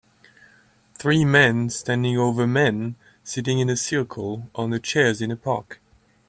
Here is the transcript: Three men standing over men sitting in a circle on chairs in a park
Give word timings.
Three 0.95 1.23
men 1.23 1.69
standing 1.69 2.17
over 2.17 2.47
men 2.47 2.95
sitting 3.23 3.59
in 3.59 3.69
a 3.69 3.77
circle 3.77 4.49
on 4.55 4.81
chairs 4.81 5.21
in 5.21 5.29
a 5.29 5.35
park 5.37 5.79